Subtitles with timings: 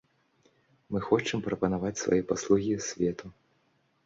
[0.95, 3.25] Мы хочам прапанаваць свае паслугі свету.